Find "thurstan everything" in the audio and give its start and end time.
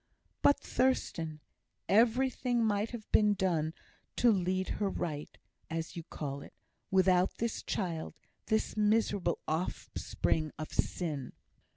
0.59-2.65